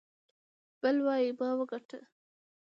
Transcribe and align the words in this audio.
بل 0.81 0.95
وايي 1.05 1.29
ما 1.39 1.49
وګاټه. 1.59 1.99